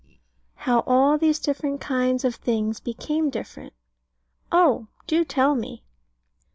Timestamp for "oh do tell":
4.51-5.53